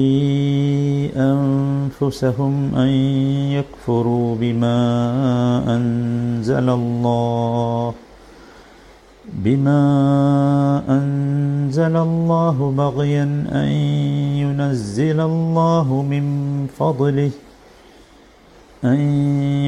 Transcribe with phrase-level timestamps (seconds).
[1.17, 2.89] أنفسهم أن
[3.55, 4.79] يكفروا بما
[5.77, 7.95] أنزل الله
[9.33, 9.83] بما
[10.89, 13.69] أنزل الله بغيا أن
[14.43, 16.25] ينزل الله من
[16.79, 17.31] فضله.
[18.84, 19.00] أن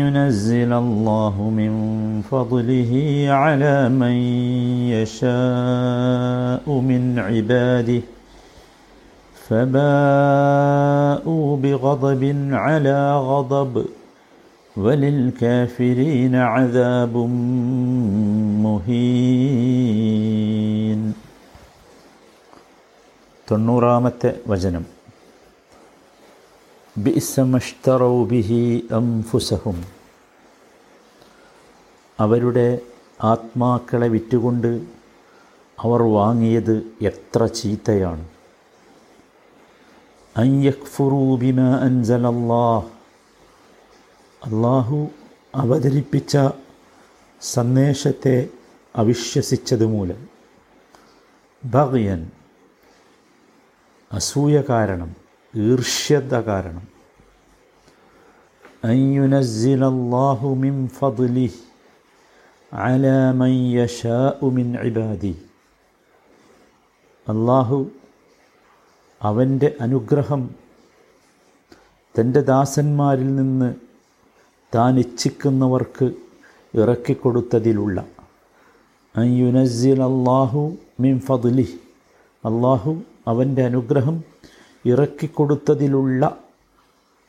[0.01, 1.71] ينزل الله من
[2.31, 2.91] فضله
[3.29, 4.15] على من
[4.95, 8.01] يشاء من عباده
[9.47, 12.23] فباءوا بغضب
[12.65, 13.73] على غضب
[14.77, 17.15] وللكافرين عذاب
[18.65, 20.99] മുഹീൻ
[23.47, 24.85] തൊണ്ണൂറാമത്തെ വചനം
[27.04, 29.84] ബിസമഷ്തറൗ ബിഹി അംഫുസഹും.
[32.20, 32.78] അവരുടെ
[33.22, 34.86] ആത്മാക്കളെ വിറ്റുകൊണ്ട്
[35.80, 38.28] അവർ വാങ്ങിയത് എത്ര ചീത്തയാണ്.
[40.36, 42.90] അയ്യഖ്ഫുറൂബിമ അൻസലല്ലാഹ്.
[44.44, 45.08] അള്ളാഹു
[45.54, 46.38] അവതരിപ്പിച്ച
[47.40, 48.48] സന്ദേശത്തെ
[48.96, 50.28] അവിശ്വസിച്ചത് മൂലം
[51.64, 52.30] ഭഗയൻ
[54.12, 55.16] അസൂയ കാരണം
[55.56, 56.89] ഈർഷ്യത കാരണം
[58.85, 61.61] അയ്യുനസ്സിലല്ലാഹു മിൻ ഫദ്ലിഹ്
[62.71, 65.35] على من يشاء من عباده
[67.27, 67.77] അള്ളാഹു
[69.21, 70.41] അവൻ്റെ അനുഗ്രഹം
[72.15, 73.69] തൻ്റെ ദാസന്മാരിൽ നിന്ന്
[74.73, 76.07] താൻ ഇച്ഛിക്കുന്നവർക്ക്
[76.73, 77.97] ഇറക്കിക്കൊടുത്തതിലുള്ള
[79.15, 80.61] അയ്യുനസ്സിൽ അള്ളാഹു
[80.99, 81.67] മിൻ ഫദ്ലി
[82.43, 82.93] അള്ളാഹു
[83.27, 84.17] അവൻ്റെ അനുഗ്രഹം
[84.85, 86.21] ഇറക്കിക്കൊടുത്തതിലുള്ള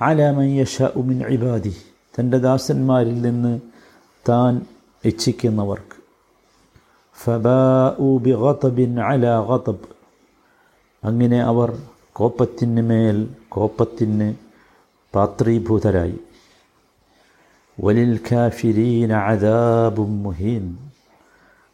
[0.02, 1.76] അലമയ്യഷ ഉമിൻ ഇബാദി.
[2.20, 3.62] തന്റെ ദാസന്മാരിൽ നിന്ന്
[4.30, 4.62] താൻ
[5.06, 6.02] ഇച്ഛിക്കുന്നവർക്ക്.
[7.24, 8.30] ഫബാഉ ബി
[9.00, 10.02] അല ഗതബ്.
[11.04, 11.82] അങ്ങനെ അവർ
[12.14, 14.36] കോപ്പത്തിന് മേൽ കോപ്പത്തിന്
[15.16, 16.20] പാത്രീഭൂതരായി.
[17.80, 20.78] വലിൽ ഖാഫിരീന അദാബും മുഹീൻ.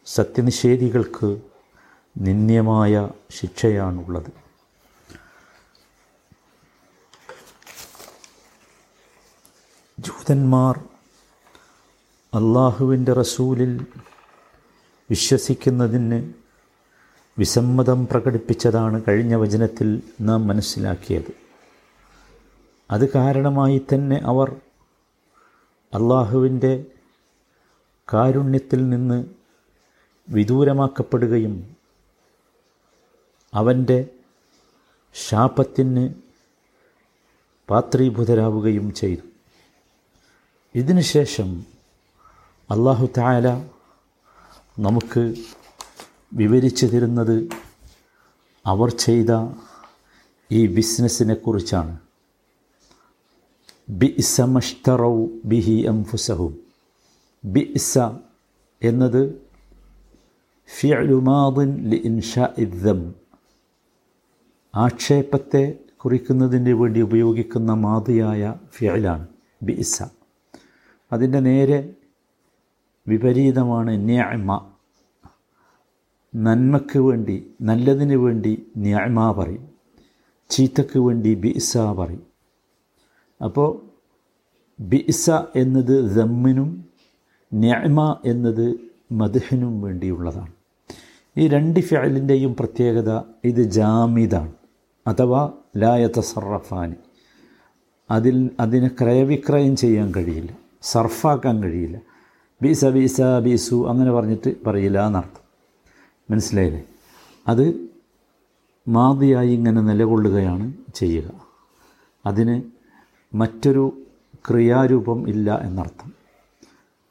[0.06, 1.40] സത്യനിഷേധികൾക്ക്
[2.18, 4.47] നിന്ദ്യമായ ശിക്ഷയാണുള്ളത്.
[9.98, 10.78] ജൂതന്മാർ
[12.34, 13.86] അള്ളാഹുവിന്റെ റസൂലിൽ
[15.10, 16.32] വിശ്വസിക്കുന്നതിന്
[17.38, 21.32] വിസമ്മതം പ്രകടിപ്പിച്ചതാണ് കഴിഞ്ഞ വചനത്തിൽ നാം മനസ്സിലാക്കിയത്.
[22.90, 24.50] അത് കാരണമായി തന്നെ അവർ
[25.94, 26.84] അള്ളാഹുവിന്റെ
[28.12, 29.24] കാരുണ്യത്തിൽ നിന്ന്
[30.28, 31.76] വിദൂരമാക്കപ്പെടുകയും
[33.54, 34.08] അവന്റെ
[35.28, 36.14] ശാപത്തിന്
[37.68, 39.27] പാത്രീഭൂതരാവുകയും ചെയ്തു.
[40.74, 41.66] ഇതിനുശേഷം
[42.70, 43.48] അള്ളാഹു താല
[44.78, 45.34] നമുക്ക്
[46.32, 47.48] വിവരിച്ചു തരുന്നത്
[48.66, 49.32] അവർ ചെയ്ത
[50.52, 51.98] ഈ ബിസിനസ്സിനെ കുറിച്ചാണ്.
[53.90, 55.76] ബി ഇസമഷ്തറൗ ബിഹി
[57.44, 57.98] ബി ഇസ
[58.82, 59.22] എന്നത്
[60.80, 63.14] ഫിഅലുമാദിൻ ലി ഇൻഷാ ഇദ്ദം
[64.74, 65.64] ആക്ഷേപത്തെ
[65.96, 69.26] കുറിക്കുന്നതിന് വേണ്ടി ഉപയോഗിക്കുന്ന മാതിയായ ഫിഅലാണ്
[69.62, 70.17] ബിഇസ.
[71.12, 71.94] അതിന്റെ നേരെ
[73.08, 74.70] വിപരീതമാണ് ന്യായ്മ.
[76.36, 79.68] നന്മയ്ക്ക് വേണ്ടി നല്ലതിന് വേണ്ടി ന്യായ്മ പറയും.
[80.50, 82.22] ചീത്തക്ക് വേണ്ടി ബിസ പറയും.
[83.44, 83.86] അപ്പോൾ
[84.80, 86.84] ബിസ എന്നത് ദമ്മിനും
[87.54, 88.78] ന്യായ്മ എന്നത്
[89.12, 90.52] മധുഹിനും വേണ്ടിയുള്ളതാണ്.
[91.36, 94.52] ഈ രണ്ട് ഫിയലിന്റെയും പ്രത്യേകത ഇത് ജാമിദാണ്.
[95.06, 96.94] അഥവാ ലായത്ത സർറഫാനി
[98.10, 100.67] അതിൽ അതിനെ ക്രയവിക്രയം ചെയ്യാൻ കഴിയില്ല.
[100.82, 102.00] സർഫാക്കാൻ കഴിയില്ല.
[102.62, 105.48] ബീസ ബീസ ബീസു അങ്ങനെ പറഞ്ഞിട്ട് പറയില്ല എന്നർത്ഥം.
[106.30, 106.84] മനസ്സിലായില്ലേ?
[107.48, 107.88] അത്
[108.88, 111.30] മാതിയായി ഇങ്ങനെ നിലകൊള്ളുകയാണ് ചെയ്യുക.
[112.26, 112.62] അതിന്
[113.36, 114.02] മറ്റൊരു
[114.48, 116.12] ക്രിയാരൂപം ഇല്ല എന്നർത്ഥം.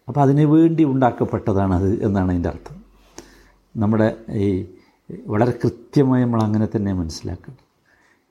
[0.08, 2.84] അപ്പോൾ അതിന് വേണ്ടി ഉണ്ടാക്കപ്പെട്ടതാണ് അത് എന്നാണ് അതിന്റെ അർത്ഥം.
[3.78, 4.68] നമ്മുടെ ഈ
[5.28, 7.68] വളരെ കൃത്യമായി നമ്മൾ അങ്ങനെ തന്നെ മനസ്സിലാക്കണം.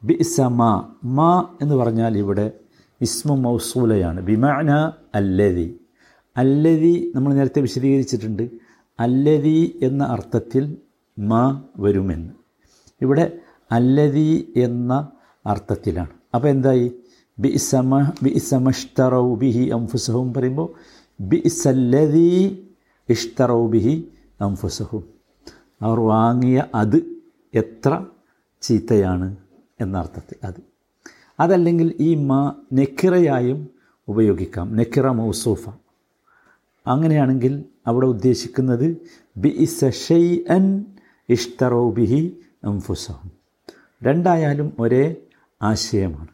[0.05, 2.53] ബിസ മാ മാ എന്ന് പറഞ്ഞാൽ ഇവിടെ
[3.01, 4.21] ഇസ്മു മൗസൂലയാണ്.
[4.21, 5.81] ബിമാന അല്ലതി
[6.37, 8.51] അല്ലതി നമ്മൾ നേരത്തെ വിശദീകരിച്ചിട്ടുണ്ട്.
[9.01, 10.77] അല്ലതി എന്ന അർത്ഥത്തിൽ
[11.19, 12.33] മാ വരുമെന്ന്.
[13.03, 13.39] ഇവിടെ
[13.73, 15.09] അല്ലതി എന്ന
[15.47, 16.11] അർത്ഥത്തിലാണ്.
[16.35, 16.93] അപ്പോൾ എന്തായി?
[17.39, 20.73] ബി സമ ബി സമഷ്തറൗ ബിഹി അംഫുസഹും പറയുമ്പോൾ
[21.21, 22.29] ബി സല്ലതി
[23.09, 24.09] ഇഷ്തറൗ ബിഹി
[24.41, 25.05] അംഫുസഹും.
[25.83, 26.97] അവർ വാങ്ങിയ അത്
[27.55, 28.05] എത്ര
[28.63, 29.37] ചീത്തയാണ്
[29.81, 30.76] എന്നർത്ഥത്തിൽ അത്.
[31.41, 33.69] അതല്ലെങ്കിൽ ഈ മ നെക്കിറയായും
[34.09, 34.77] ഉപയോഗിക്കാം.
[34.77, 35.69] നെക്കിറ മൗസൂഫ.
[36.87, 38.97] അങ്ങനെയാണെങ്കിൽ അവിടെ ഉദ്ദേശിക്കുന്നത്
[39.37, 40.85] ബി ഇസ ഷെയ് അൻ
[41.29, 43.31] ഇഷ്തറോ ബിഹി അംഫുസഹം
[44.03, 45.17] രണ്ടായാലും ഒരേ
[45.63, 46.29] ആശയമാണ്.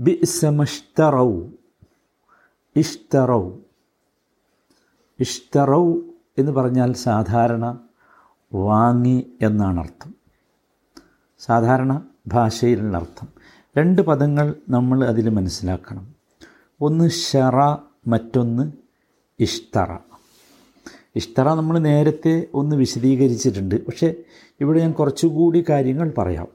[0.00, 1.42] ബി ഇസമഷ്തറൗ
[2.76, 3.50] ഇഷ്തറൗ.
[5.20, 5.94] ഇഷ്തറൗ
[6.38, 7.78] എന്ന് പറഞ്ഞാൽ സാധാരണ
[8.54, 10.14] വാങ്ങി എന്നാണ് അർത്ഥം
[11.38, 13.35] സാധാരണ ഭാഷയിലുള്ള അർത്ഥം.
[13.78, 16.14] രണ്ട് പദങ്ങൾ നമ്മൾ അതിൽ മനസ്സിലാക്കണം.
[16.80, 17.76] ഒന്ന് ഷറ
[18.06, 18.72] മറ്റൊന്ന്
[19.40, 19.96] ഇഷ്തറ.
[21.16, 23.86] ഇഷ്തറ നമ്മൾ നേരത്തെ ഒന്ന് വിശദീകരിച്ചിട്ടുണ്ട്.
[23.86, 24.14] പക്ഷേ
[24.60, 26.46] ഇവിടെ ഞാൻ കുറച്ചുകൂടി കാര്യങ്ങൾ പറയാം.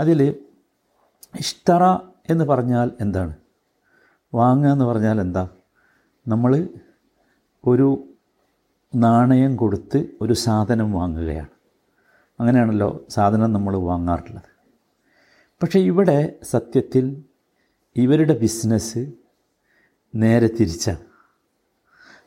[0.00, 0.34] അതിൽ
[1.40, 1.96] ഇഷ്തറ
[2.30, 3.34] എന്ന് പറഞ്ഞാൽ എന്താണ്?
[4.34, 5.48] വാങ്ങുക എന്ന് പറഞ്ഞാൽ എന്താ?
[6.28, 6.68] നമ്മൾ
[7.66, 8.04] ഒരു
[8.94, 11.48] നാണയം കൊടുത്ത് ഒരു സാധനം വാങ്ങുകയാണ്.
[12.40, 14.49] അങ്ങനെയാണല്ലോ സാധനം നമ്മൾ വാങ്ങാറുള്ളത്.
[15.62, 17.24] പക്ഷേ ഇവിടെ സത്യത്തിൽ
[17.96, 19.12] ഇവരുടെ ബിസിനസ്
[20.14, 20.98] നേരെ തിരിച്ചാണ്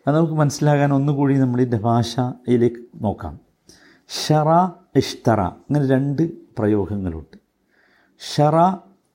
[0.08, 3.40] അത് നമുക്ക് മനസ്സിലാകാൻ ഒന്നുകൂടി നമ്മളിന്റെ ഭാഷയിലേക്ക് നോക്കാം.
[4.10, 5.42] ഷറ ഇഷ്തറ.
[5.42, 7.38] അങ്ങനെ രണ്ട് പ്രയോഗങ്ങളുണ്ട്.
[8.36, 8.56] ഷറ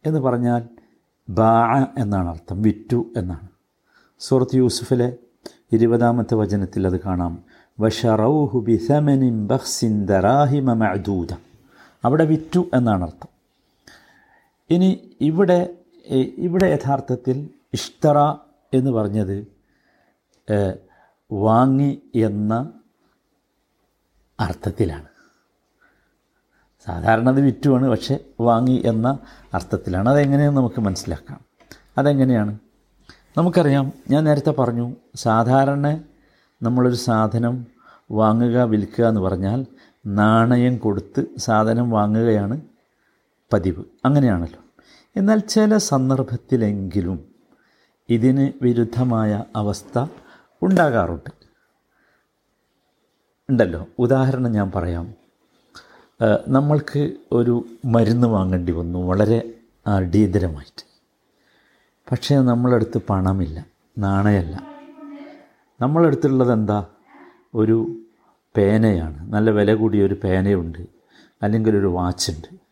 [0.06, 0.68] എന്ന് പറഞ്ഞാൽ
[1.28, 2.62] ബാ എന്നാണ് അർത്ഥം.
[2.62, 3.48] വിറ്റു എന്നാണ്.
[4.18, 5.16] സൂറത്ത് യൂസുഫിലെ
[5.72, 7.44] ഇരുപതാമത്തെ വചനത്തിൽ അത് കാണാം.
[7.80, 11.34] വഷറൗഹു ബിസമനിം ബഹ്സിൻ ദറാഹിമ മഅദൂദ.
[12.04, 13.37] അവിടെ വിറ്റു എന്നാണ് അർത്ഥം.
[14.70, 15.74] ഇനി ഇവിടെ
[16.38, 18.18] ഇവിടെ യഥാർത്ഥത്തിൽ ഇഷ്തറ
[18.74, 19.46] എന്ന് പറഞ്ഞത്
[21.32, 22.72] വാങ്ങി എന്ന
[24.40, 25.08] അർത്ഥത്തിലാണ്.
[26.86, 29.18] സാധാരണ അത് വിറ്റുമാണ് പക്ഷെ വാങ്ങി എന്ന
[29.54, 30.08] അർത്ഥത്തിലാണ്.
[30.08, 31.40] അതെങ്ങനെയെന്ന് നമുക്ക് മനസ്സിലാക്കാം.
[31.98, 32.58] അതെങ്ങനെയാണ്?
[33.36, 36.00] നമുക്കറിയാം ഞാൻ നേരത്തെ പറഞ്ഞു സാധാരണ
[36.62, 37.66] നമ്മളൊരു സാധനം
[38.12, 39.66] വാങ്ങുക വിൽക്കുക എന്ന് പറഞ്ഞാൽ
[40.06, 42.60] നാണയം കൊടുത്ത് സാധനം വാങ്ങുകയാണ്
[43.52, 43.84] പതിവ്.
[44.04, 44.60] അങ്ങനെയാണല്ലോ.
[45.16, 47.34] എന്നാൽ ചില സന്ദർഭത്തിലെങ്കിലും
[48.08, 50.06] ഇതിന് വിരുദ്ധമായ അവസ്ഥ
[50.62, 51.30] ഉണ്ടാകാറുണ്ട്.
[53.50, 53.86] ഉണ്ടല്ലോ.
[53.98, 55.14] ഉദാഹരണം ഞാൻ പറയാം.
[56.48, 58.98] നമ്മൾക്ക് ഒരു മരുന്ന് വാങ്ങേണ്ടി വന്നു.
[58.98, 59.54] വളരെ
[59.86, 60.84] അടിയന്തരമായിട്ട്
[62.10, 63.66] പക്ഷേ നമ്മളടുത്ത് പണമില്ല.
[63.98, 64.78] നാണയമല്ല
[65.80, 66.86] നമ്മളടുത്തുള്ളത് എന്താ
[67.54, 68.02] ഒരു
[68.56, 69.32] പേനയാണ്.
[69.32, 70.78] നല്ല വില കൂടിയ ഒരു പേനയുണ്ട്.
[71.42, 72.67] അല്ലെങ്കിൽ ഒരു വാച്ചുണ്ട്.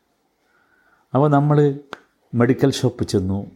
[1.17, 1.79] അപ്പോൾ നമ്മൾ
[2.35, 3.51] മെഡിക്കൽ ഷോപ്പ് ചെന്നു.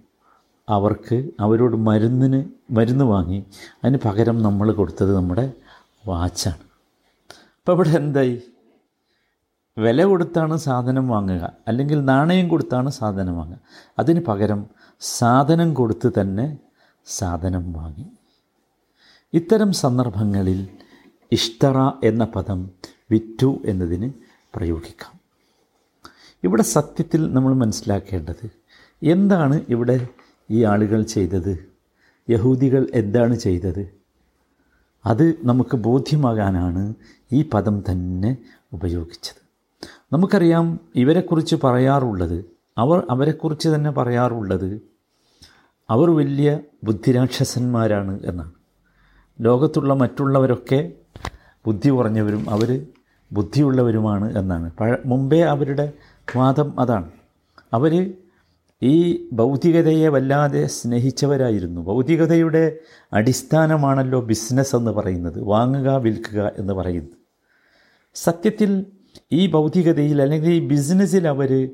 [0.68, 3.44] അവർക്ക് അവരോട് മരുന്നിന് മരുന്ന് വാങ്ങി.
[3.84, 5.52] അതിന് പകരം നമ്മൾ കൊടുത്തത് നമ്മുടെ
[6.06, 6.58] വാച്ചാണ്.
[7.58, 8.42] അപ്പോൾ ഇവിടെ എന്തായി?
[9.78, 11.52] വില കൊടുത്താണ് സാധനം വാങ്ങുക.
[11.68, 13.58] അല്ലെങ്കിൽ നാണയം കൊടുത്താണ് സാധനം വാങ്ങുക.
[13.98, 14.66] അതിന് പകരം
[15.00, 16.58] സാധനം കൊടുത്ത് തന്നെ
[17.06, 18.06] സാധനം വാങ്ങി.
[19.34, 20.68] ഇത്തരം സന്ദർഭങ്ങളിൽ
[21.32, 22.70] ഇഷ്തറ എന്ന പദം
[23.10, 24.12] വിറ്റു എന്നതിന്
[24.54, 25.19] പ്രയോഗിക്കാം.
[26.44, 28.50] ഇവിടെ സത്യത്തിൽ നമ്മൾ മനസ്സിലാക്കേണ്ടത്
[29.02, 30.06] എന്താണ് ഇവിടെ
[30.50, 31.66] ഈ ആളുകൾ ചെയ്തത്?
[32.30, 33.90] യഹൂദികൾ എന്താണ് ചെയ്തത്?
[35.06, 36.94] അത് നമുക്ക് ബോധ്യമാകാനാണ്
[37.32, 38.36] ഈ പദം തന്നെ
[38.72, 39.40] ഉപയോഗിച്ചത്.
[40.12, 42.44] നമുക്കറിയാം ഇവരെക്കുറിച്ച് പറയാറുള്ളത്
[42.78, 44.82] അവർ അവരെക്കുറിച്ച് തന്നെ പറയാറുള്ളത്
[45.90, 48.52] അവർ വലിയ ബുദ്ധിരാക്ഷസന്മാരാണ് എന്നാണ്.
[49.40, 50.92] ലോകത്തുള്ള മറ്റുള്ളവരൊക്കെ
[51.66, 52.86] ബുദ്ധി കുറഞ്ഞവരും അവർ
[53.32, 54.72] ബുദ്ധിയുള്ളവരുമാണ് എന്നാണ്.
[54.80, 55.92] പഴ മുമ്പേ അവരുടെ
[56.36, 57.10] വാദം അതാണ്.
[57.72, 58.14] അവർ
[58.82, 61.80] ഈ ഭൗതികതയെ വല്ലാതെ സ്നേഹിച്ചവരായിരുന്നു.
[61.80, 62.78] ഭൗതികതയുടെ
[63.12, 65.40] അടിസ്ഥാനമാണല്ലോ ബിസിനസ് എന്ന് പറയുന്നത്.
[65.40, 67.16] വാങ്ങുക വിൽക്കുക എന്ന് പറയുന്നത്.
[68.14, 68.86] സത്യത്തിൽ
[69.32, 71.70] ഈ ഭൗതികതയിൽ അല്ലെങ്കിൽ ഈ ബിസിനസ്സിൽ അവർ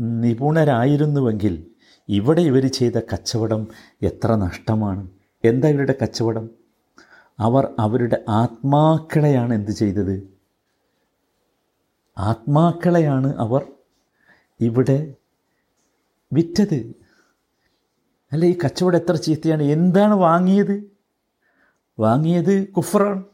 [0.00, 1.66] നിപുണരായിരുന്നുവെങ്കിൽ
[2.08, 3.66] ഇവിടെ ഇവർ ചെയ്ത കച്ചവടം
[4.02, 5.10] എത്ര നഷ്ടമാണ്.
[5.44, 6.50] എന്താ ഇവരുടെ കച്ചവടം?
[7.38, 10.30] അവർ അവരുടെ ആത്മാക്കളെയാണ് എന്ത് ചെയ്തത്?
[12.18, 13.66] ആത്മാക്കളെയാണ് അവർ
[14.60, 15.14] ഇവിടെ
[16.32, 16.94] വിറ്റത്.
[18.32, 19.62] അല്ല ഈ കച്ചവടം എത്ര ചീത്തയാണ്?
[19.62, 20.90] എന്താണ് വാങ്ങിയത്?
[21.98, 23.24] വാങ്ങിയത് കുഫറാണ്.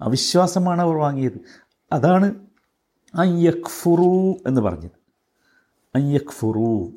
[0.00, 1.40] അവിശ്വാസമാണ് അവർ വാങ്ങിയത്.
[1.92, 2.46] അതാണ്
[3.14, 4.90] അയ്യക്ഫുറു എന്ന് പറഞ്ഞത്.
[5.94, 6.92] അയ്യക്ഫുറു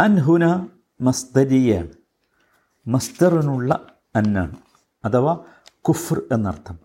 [0.00, 0.68] അൻഹുന
[1.00, 1.90] മസ്തരിയാണ്
[2.86, 4.56] മസ്തറിനുള്ള അന്നാണ്.
[5.04, 5.44] അഥവാ
[5.88, 6.78] കുഫർ എന്നർത്ഥം.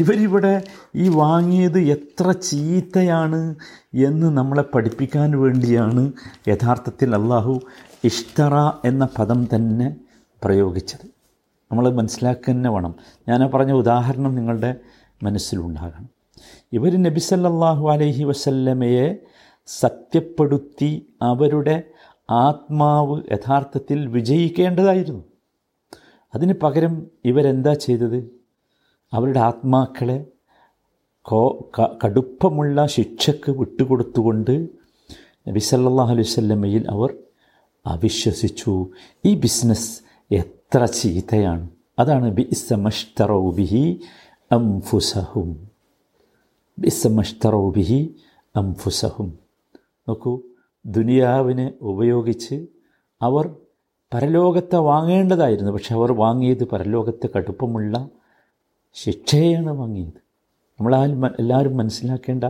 [0.00, 0.62] ഇവരിവിടെ
[0.94, 3.54] ഈ വാങ്ങിയത് എത്ര ചീത്തയാണ്
[3.94, 6.12] എന്ന് നമ്മളെ പഠിപ്പിക്കാൻ വേണ്ടിയാണ്
[6.48, 7.60] യഥാർത്ഥത്തിൽ അള്ളാഹു
[8.04, 9.96] ഇഷ്തറ എന്ന പദം തന്നെ
[10.44, 11.06] പ്രയോഗിച്ചത്.
[11.72, 12.94] നമ്മൾ മനസ്സിലാക്കുക വേണം.
[13.28, 14.76] ഞാൻ പറഞ്ഞ ഉദാഹരണം നിങ്ങളുടെ
[15.22, 16.08] മനസ്സിലുണ്ടാകണം.
[16.72, 19.16] ഇവർ നബി സല്ലല്ലാഹു അലൈഹി വസല്ലമയെ
[19.66, 21.82] സത്യപ്പെടുത്തി അവരുടെ
[22.30, 25.24] ആത്മാവ് യഥാർത്ഥത്തിൽ വിജയിക്കേണ്ടതായിരുന്നു.
[26.34, 28.33] അതിന് പകരം ഇവരെന്താ ചെയ്തത്?
[29.14, 30.26] അവരുടെ ആത്മാക്കളെ
[31.22, 31.70] കോ
[32.04, 34.68] കടുപ്പമുള്ള ശിക്ഷക്ക് വിട്ടുകൊടുത്തുകൊണ്ട്
[35.48, 37.14] നബി സല്ലല്ലാഹു അലൈഹി വസല്ലമയിൽ അവർ
[37.86, 38.86] അവിശ്വസിച്ചു.
[39.24, 40.00] ഈ ബിസിനസ്
[40.34, 41.68] എത്ര ചീത്തയാണ്.
[41.98, 44.00] അതാണ് ബി ഇസമഷ്തറൗ ബിഹി
[44.52, 45.70] അംഫുസഹും.
[46.78, 48.14] ബി ഇസമഷ്തറൗ ബിഹി
[48.56, 49.38] അംഫുസഹും.
[50.08, 50.40] നോക്കൂ
[50.86, 52.66] ദുനിയാവിനെ ഉപയോഗിച്ച്
[53.22, 53.56] അവർ
[54.14, 55.72] പരലോകത്തെ വാങ്ങേണ്ടതായിരുന്നു.
[55.72, 58.08] പക്ഷെ അവർ വാങ്ങിയത് പരലോകത്തെ കടുപ്പമുള്ള
[58.94, 60.24] ശിക്ഷയാണ് വാങ്ങിയത്.
[60.70, 62.44] നമ്മളാൽ എല്ലാവരും മനസ്സിലാക്കേണ്ട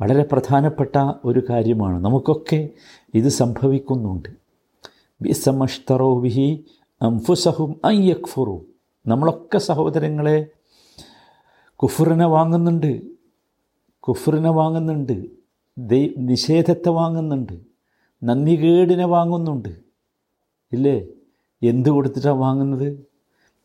[0.00, 2.04] വളരെ പ്രധാനപ്പെട്ട ഒരു കാര്യമാണ്.
[2.04, 2.68] നമുക്കൊക്കെ
[3.14, 4.28] ഇത് സംഭവിക്കുന്നുണ്ട്.
[5.22, 6.64] ബിസമഷ്തറോ വിഹി
[7.02, 8.66] അംഫുസഹും അയ്യക്ഫുറു
[9.06, 10.46] നമ്മളൊക്കെ സഹോദരങ്ങളെ
[11.76, 13.02] കുഫറിനെ വാങ്ങുന്നുണ്ട്.
[14.00, 15.26] കുഫറിനെ വാങ്ങുന്നുണ്ട്.
[15.78, 17.52] ദൈ നിഷേധത്തെ വാങ്ങുന്നുണ്ട്.
[18.24, 19.68] നന്ദികേടിനെ വാങ്ങുന്നുണ്ട്.
[20.72, 21.06] ഇല്ലേ?
[21.62, 23.06] എന്ത് കൊടുത്തിട്ടാണ് വാങ്ങുന്നത്?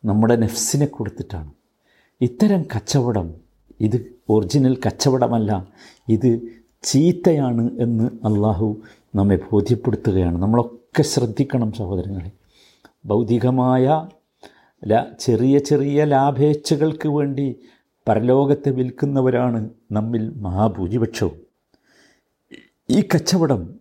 [0.04, 1.52] നമ്മുടെ നെഫ്സിനെ കൊടുത്തിട്ടാണ്.
[2.20, 3.34] ഇത്തരം കച്ചവടം
[3.80, 5.68] ഇത് ഒറിജിനൽ കച്ചവടമല്ല
[6.08, 6.40] ഇത്
[6.82, 8.82] ചീത്തയാണ് എന്ന് അള്ളാഹു
[9.14, 10.42] നമ്മെ ബോധ്യപ്പെടുത്തുകയാണ്.
[10.42, 12.30] നമ്മളൊക്കെ ശ്രദ്ധിക്കണം സഹോദരങ്ങളെ.
[13.06, 14.08] ഭൗതികമായ
[15.20, 17.56] ചെറിയ ചെറിയ ലാഭേച്ഛകൾക്ക് വേണ്ടി
[18.08, 21.40] പരലോകത്തെ വിൽക്കുന്നവരാണ് നമ്മിൽ മഹാഭൂരിപക്ഷവും.
[22.90, 23.80] ഈ കച്ചവടം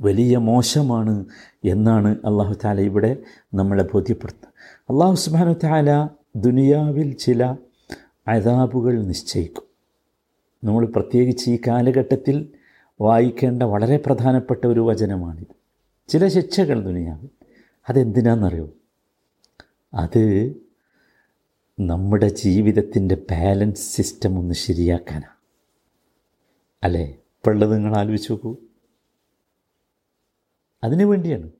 [0.00, 1.24] വലിയ മോശമാണ്
[1.64, 3.16] എന്നാണ് അള്ളാഹു താല ഇവിടെ
[3.54, 4.54] നമ്മളെ ബോധ്യപ്പെടുത്തുന്നത്.
[4.92, 7.56] അള്ളാഹു സുബാനു താല ദുനിയാവിൽ ചില
[8.28, 9.62] അതാബുകൾ നിശ്ചയിക്കും.
[10.64, 12.52] നമ്മൾ പ്രത്യേകിച്ച് ഈ കാലഘട്ടത്തിൽ
[13.00, 15.46] വായിക്കേണ്ട വളരെ പ്രധാനപ്പെട്ട ഒരു വചനമാണിത്.
[16.08, 17.28] ചില ശിക്ഷകൾ ദുനിയാവിൽ.
[17.88, 18.70] അതെന്തിനാണെന്നറിയോ?
[19.94, 20.54] അത്
[21.80, 25.40] നമ്മുടെ ജീവിതത്തിന്റെ ബാലൻസ് സിസ്റ്റം ഒന്ന് ശരിയാക്കാനാണ്.
[26.82, 27.04] അല്ലേ?
[27.04, 28.56] ഇപ്പോഴുള്ളത് നിങ്ങൾ ആലോചിച്ച് നോക്കൂ.
[30.84, 31.50] അതിനു വേണ്ടിയാണ്.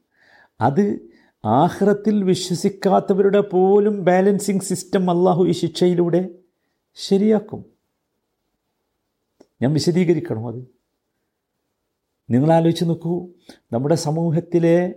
[0.61, 1.10] അത്
[1.44, 6.28] ആഹ്റത്തിൽ വിശ്വസിക്കാത്തവരുടെ പോലും ബാലൻസിങ് സിസ്റ്റം അള്ളാഹു ഈ ശിക്ഷയിലൂടെ
[6.94, 7.64] ശരിയാക്കും.
[9.62, 10.64] ഞാൻ വിശദീകരിക്കണം അത്.
[12.30, 13.28] നിങ്ങൾ ആലോചിച്ച് നോക്കൂ
[13.73, 14.94] നമ്മുടെ സമൂഹത്തിലെ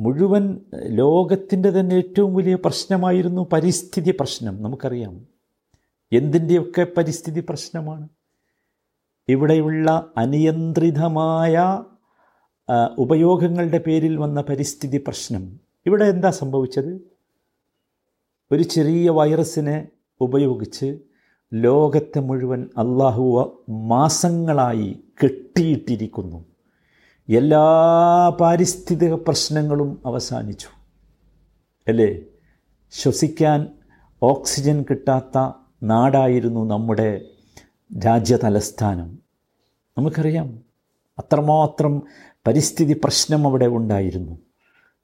[0.00, 4.62] മുഴുവൻ ലോകത്തിന്റെ തന്നെ ഏറ്റവും വലിയ പ്രശ്നമായിരുന്നു പരിസ്ഥിതി പ്രശ്നം.
[4.62, 5.26] നമുക്കറിയാം.
[6.12, 8.08] എന്തിന്റെയൊക്കെ പരിസ്ഥിതി പ്രശ്നമാണ്?
[9.28, 11.84] ഇവിടെയുള്ള അനിയന്ത്രിതമായ
[12.98, 15.69] ഉപയോഗങ്ങളുടെ പേരിൽ വന്ന പരിസ്ഥിതി പ്രശ്നം.
[15.86, 17.00] ഇവിടെ എന്താ സംഭവിച്ചത്?
[18.52, 19.88] ഒരു ചെറിയ വൈറസിനെ
[20.20, 20.98] ഉപയോഗിച്ച്
[21.54, 26.44] ലോകത്തെ മുഴുവൻ അള്ളാഹു മാസങ്ങളായി കെട്ടിയിട്ടിരിക്കുന്നു.
[27.28, 27.64] എല്ലാ
[28.28, 30.68] പാരിസ്ഥിതിക പ്രശ്നങ്ങളും അവസാനിച്ചു.
[31.88, 32.18] അല്ലേ?
[32.90, 33.68] ശ്വസിക്കാൻ
[34.22, 37.24] ഓക്സിജൻ കിട്ടാത്ത നാടായിരുന്നു നമ്മുടെ
[38.06, 39.18] രാജ്യ തലസ്ഥാനം
[39.98, 40.60] നമുക്കറിയാം.
[41.18, 42.02] അത്രമാത്രം
[42.46, 44.38] പരിസ്ഥിതി പ്രശ്നം അവിടെ ഉണ്ടായിരുന്നു.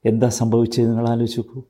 [0.07, 1.63] എന്താ സംഭവിച്ചത് നിങ്ങൾ ആലോചിച്ച് നോക്കൂ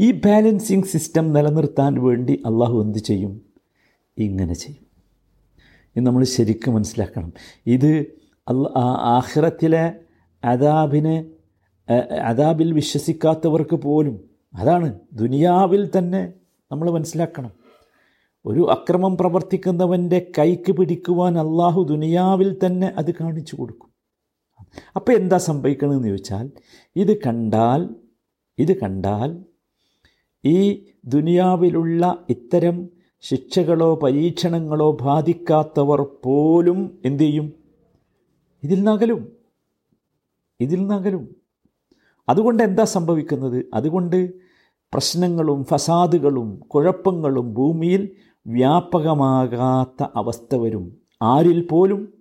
[0.00, 3.42] ഈ ബാലൻസിങ് സിസ്റ്റം നിലനിർത്താൻ വേണ്ടി അള്ളാഹു എന്ത് ചെയ്യും?
[4.18, 4.88] ഇങ്ങനെ ചെയ്യും.
[5.96, 7.32] ഇത് നമ്മൾ ശരിക്കും മനസ്സിലാക്കണം.
[7.66, 8.06] ഇത്
[8.48, 8.68] അല്ല
[9.16, 9.92] ആഹ്റത്തിലെ
[10.44, 11.26] അതാബിനെ
[12.22, 14.20] അതാബിൽ വിശ്വസിക്കാത്തവർക്ക് പോലും
[14.54, 16.32] അതാണ് ദുനിയാവിൽ തന്നെ
[16.72, 17.50] നമ്മൾ മനസ്സിലാക്കണം.
[18.46, 23.87] ഒരു അക്രമം പ്രവർത്തിക്കുന്നവന്റെ കൈക്ക് പിടിക്കുവാൻ അള്ളാഹു ദുനിയാവിൽ തന്നെ അത് കാണിച്ചു കൊടുക്കും.
[24.96, 26.50] അപ്പോൾ എന്താ സംഭവിക്കണമെന്ന് ചോദിച്ചാൽ
[26.96, 27.88] ഇത് കണ്ടാൽ
[28.58, 29.44] ഇത് കണ്ടാൽ
[30.44, 32.88] ഈ ദുനിയാവിലുള്ള ഇത്തരം
[33.20, 37.52] ശിക്ഷകളോ പരീക്ഷണങ്ങളോ ബാധിക്കാത്തവർ പോലും എന്തു ചെയ്യും?
[38.62, 39.32] ഇതിൽ നകലും.
[40.60, 41.36] ഇതിൽ നകലും.
[42.28, 43.64] അതുകൊണ്ട് എന്താ സംഭവിക്കുന്നത്?
[43.74, 44.32] അതുകൊണ്ട്
[44.92, 48.08] പ്രശ്നങ്ങളും ഫസാദുകളും കുഴപ്പങ്ങളും ഭൂമിയിൽ
[48.46, 50.96] വ്യാപകമാകാത്ത അവസ്ഥ വരും.
[51.22, 52.17] ആരിൽ പോലും?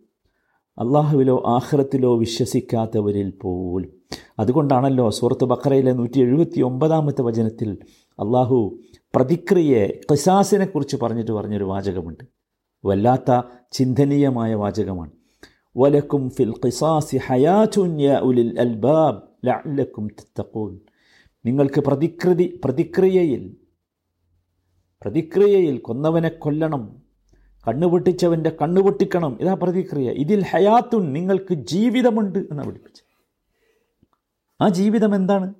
[0.80, 3.92] അള്ളാഹുവിലോ ആഹ്റത്തിലോ വിശ്വസിക്കാത്തവരിൽ പോലും.
[4.40, 7.78] അതുകൊണ്ടാണല്ലോ സൂറത്ത് ബക്കറയിലെ നൂറ്റി എഴുപത്തി ഒമ്പതാമത്തെ വചനത്തിൽ
[8.20, 8.80] അള്ളാഹു
[9.16, 12.24] പ്രതിക്രിയയെ ഖിസാസിനെക്കുറിച്ച് പറഞ്ഞിട്ട് പറഞ്ഞൊരു വാചകമുണ്ട്.
[12.86, 13.42] വല്ലാത്ത
[13.72, 15.12] ചിന്തനീയമായ വാചകമാണ്.
[15.78, 20.80] വലക്കും ഫിൽ ഖിസാസി ഹയാറ്റുൻ യാ ഉലിൽ അൽബാബ് ലഅല്ലക്കും തത്തഖൂൻ.
[21.46, 23.58] നിങ്ങൾക്ക് പ്രതികൃതി പ്രതിക്രിയയിൽ
[25.02, 27.07] പ്രതിക്രിയയിൽ കൊന്നവനെ കൊല്ലണം
[27.68, 30.12] കണ്ണുപൊട്ടിച്ചവന്റെ കണ്ണുപൊട്ടിക്കണം ഇതാ പ്രതിക്രിയ.
[30.12, 33.04] ഇതിൽ ഹയാത്തുൻ നിങ്ങൾക്ക് ജീവിതമുണ്ട് എന്ന് പഠിപ്പിച്ചു
[34.62, 35.54] ആ ജീവിതം എന്താണ്?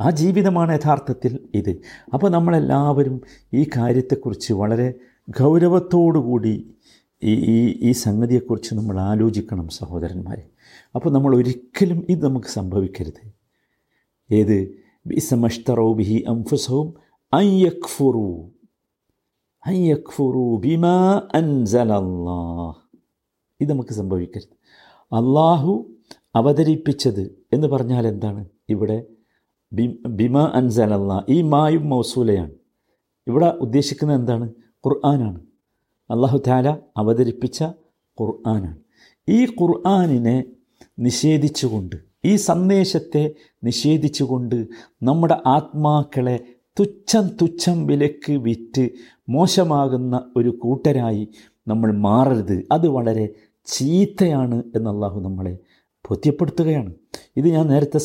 [0.00, 1.70] ആ ജീവിതമാണ് യഥാർത്ഥത്തിൽ ഇത്.
[2.14, 3.20] അപ്പോൾ നമ്മളെല്ലാവരും
[3.54, 4.94] ഈ കാര്യത്തെക്കുറിച്ച് വളരെ
[5.28, 6.74] ഗൗരവത്തോടുകൂടി
[7.22, 10.48] ഈ ഈ ഈ സംഗതിയെക്കുറിച്ച് നമ്മൾ ആലോചിക്കണം സഹോദരന്മാരെ.
[10.94, 13.32] അപ്പോൾ നമ്മൾ ഒരിക്കലും ഇത് നമുക്ക് സംഭവിക്കരുത്.
[14.34, 14.78] ഏത്?
[15.06, 16.94] ബിസമഷ്തറോ ബിഹി അംഫുസവും
[19.66, 22.98] അയ്യക്ഫുറു ബിമാ അൻസലല്ലാഹ്.
[23.60, 24.56] ഇത് നമുക്ക് സംഭവിക്കരുത്.
[25.14, 25.90] അള്ളാഹു
[26.34, 28.44] അവതരിപ്പിച്ചത് എന്ന് പറഞ്ഞാൽ എന്താണ്?
[28.68, 29.04] ഇവിടെ
[30.08, 32.50] ബിമ അൻസലല്ല ഈ മായും മൗസൂലയാണ്.
[33.26, 34.48] ഇവിടെ ഉദ്ദേശിക്കുന്നത് എന്താണ്?
[34.86, 35.40] ഖുർആനാണ്.
[36.10, 37.62] അള്ളാഹു താല അവതരിപ്പിച്ച
[38.20, 38.76] ഖുർആനാണ്.
[39.28, 40.44] ഈ ഖുർആാനിനെ
[40.98, 43.34] നിഷേധിച്ചുകൊണ്ട് ഈ സന്ദേശത്തെ
[43.64, 44.66] നിഷേധിച്ചുകൊണ്ട്
[45.02, 48.88] നമ്മുടെ ആത്മാക്കളെ തുച്ഛം തുച്ഛം വിലക്ക് വിറ്റ്
[49.28, 51.28] മോശമാകുന്ന ഒരു കൂട്ടരായി
[51.68, 52.66] നമ്മൾ മാറരുത്.
[52.72, 53.28] അത് വളരെ
[53.66, 55.58] ചീത്തയാണ് എന്നല്ലാഹു നമ്മളെ
[56.10, 56.94] ബോധ്യപ്പെടുത്തുകയാണ്.
[57.36, 57.98] ഇത് ഞാൻ നേരത്തെ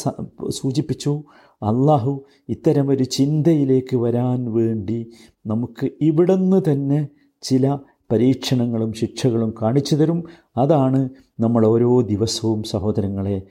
[0.50, 1.24] സൂചിപ്പിച്ചു.
[1.53, 5.12] അള്ളാഹു ഇത്തരമൊരു ചിന്തയിലേക്ക് വരാൻ വേണ്ടി
[5.46, 7.08] നമുക്ക് ഇവിടുന്ന് തന്നെ
[7.42, 7.77] ചില
[8.12, 10.24] പരീക്ഷണങ്ങളും ശിക്ഷകളും കാണിച്ചു തരും.
[10.58, 13.42] അതാണ് നമ്മൾ ഓരോ ദിവസവും സഹോദരങ്ങളെ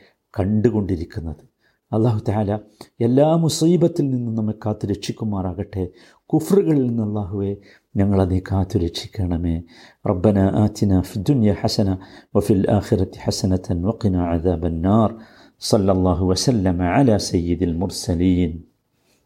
[0.41, 1.52] കണ്ടുകൊണ്ടിരിക്കുന്നത്.
[1.92, 2.54] അള്ളാഹു താല
[3.00, 5.84] എല്ലാ മുസീബത്തിൽ നിന്നും നമ്മെ കാത്തു രക്ഷിക്കുമാറാകട്ടെ
[6.30, 7.52] കുഫറുകളിൽ നിന്ന് അള്ളാഹുവെ
[7.96, 9.56] ഞങ്ങളതിനെ കാത്തു രക്ഷിക്കണമേ
[10.06, 11.90] റബ്ബന ആറ്റിന ഫിദുന്യ ഹസന
[12.36, 15.12] വഫിൽ ആഖിറത്തി ഹസനത്തൻ വഖിന അദാബന്നാർ
[15.62, 18.54] സല്ലല്ലാഹു വസല്ലമ അല സയ്യിദിൽ മുർസലീൻ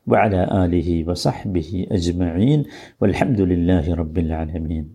[0.07, 2.59] وعلى آله وصحبه أجمعين
[3.01, 4.85] والحمد لله رب العالمين